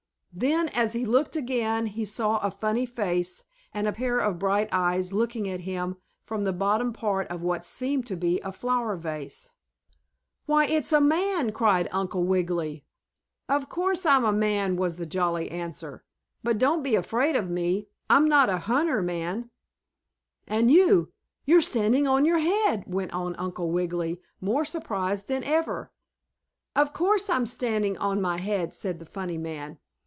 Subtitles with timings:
[0.33, 4.69] Then, as he looked again, he saw a funny face, and a pair of bright
[4.71, 8.95] eyes looking at him from the bottom part of what seemed to be a flower
[8.95, 9.49] vase.
[10.45, 12.85] "Why, it's a man!" cried Uncle Wiggily.
[13.49, 16.05] "Of course I'm a man," was the jolly answer.
[16.43, 19.49] "But don't be afraid of me; I'm not a hunter man."
[20.47, 21.11] "And you
[21.43, 25.91] you're standing on your head!" went on Uncle Wiggily, more surprised than ever.
[26.73, 29.77] "Of course I'm standing on my head!" said the funny man.